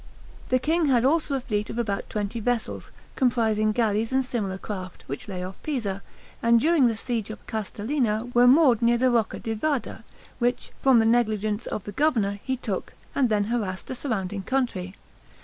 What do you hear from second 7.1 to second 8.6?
of Castellina were